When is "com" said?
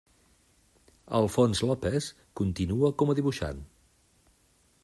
3.03-3.15